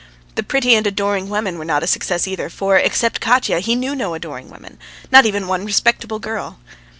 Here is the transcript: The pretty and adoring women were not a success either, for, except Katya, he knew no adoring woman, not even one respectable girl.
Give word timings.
The 0.33 0.41
pretty 0.41 0.73
and 0.73 0.87
adoring 0.87 1.29
women 1.29 1.59
were 1.59 1.63
not 1.63 1.83
a 1.83 1.85
success 1.85 2.27
either, 2.27 2.49
for, 2.49 2.75
except 2.75 3.21
Katya, 3.21 3.59
he 3.59 3.75
knew 3.75 3.93
no 3.93 4.15
adoring 4.15 4.49
woman, 4.49 4.79
not 5.11 5.27
even 5.27 5.47
one 5.47 5.63
respectable 5.63 6.17
girl. 6.17 6.57